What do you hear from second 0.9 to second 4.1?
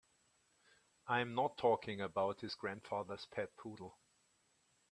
I'm not talking about his grandfather's pet poodle.